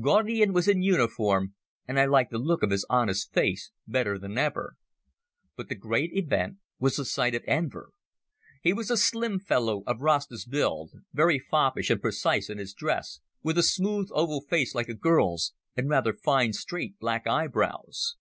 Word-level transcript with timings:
Gaudian 0.00 0.52
was 0.52 0.66
in 0.66 0.82
uniform, 0.82 1.54
and 1.86 1.96
I 2.00 2.06
liked 2.06 2.32
the 2.32 2.40
look 2.40 2.64
of 2.64 2.72
his 2.72 2.84
honest 2.90 3.32
face 3.32 3.70
better 3.86 4.18
than 4.18 4.36
ever. 4.36 4.74
But 5.54 5.68
the 5.68 5.76
great 5.76 6.10
event 6.12 6.56
was 6.80 6.96
the 6.96 7.04
sight 7.04 7.36
of 7.36 7.44
Enver. 7.46 7.92
He 8.60 8.72
was 8.72 8.90
a 8.90 8.96
slim 8.96 9.38
fellow 9.38 9.84
of 9.86 10.00
Rasta's 10.00 10.44
build, 10.44 10.90
very 11.12 11.38
foppish 11.38 11.88
and 11.88 12.02
precise 12.02 12.50
in 12.50 12.58
his 12.58 12.74
dress, 12.74 13.20
with 13.44 13.56
a 13.58 13.62
smooth 13.62 14.08
oval 14.10 14.40
face 14.40 14.74
like 14.74 14.88
a 14.88 14.92
girl's, 14.94 15.52
and 15.76 15.88
rather 15.88 16.12
fine 16.12 16.52
straight 16.52 16.98
black 16.98 17.28
eyebrows. 17.28 18.16